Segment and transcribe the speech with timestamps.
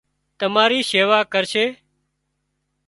[0.39, 1.65] تماري شيوا ڪرشي